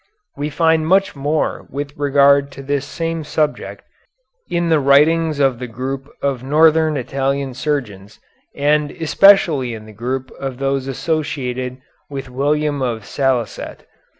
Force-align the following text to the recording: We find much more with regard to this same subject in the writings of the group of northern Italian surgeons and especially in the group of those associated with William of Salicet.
We 0.35 0.49
find 0.49 0.87
much 0.87 1.15
more 1.15 1.67
with 1.69 1.95
regard 1.95 2.51
to 2.53 2.63
this 2.63 2.87
same 2.87 3.23
subject 3.23 3.83
in 4.49 4.69
the 4.69 4.79
writings 4.79 5.39
of 5.39 5.59
the 5.59 5.67
group 5.67 6.09
of 6.23 6.41
northern 6.43 6.97
Italian 6.97 7.53
surgeons 7.53 8.19
and 8.55 8.89
especially 8.89 9.75
in 9.75 9.85
the 9.85 9.93
group 9.93 10.31
of 10.39 10.57
those 10.57 10.87
associated 10.87 11.83
with 12.09 12.31
William 12.31 12.81
of 12.81 13.05
Salicet. 13.05 13.85